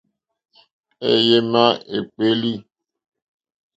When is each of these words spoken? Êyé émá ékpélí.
Êyé 1.09 1.35
émá 1.41 1.63
ékpélí. 1.95 2.53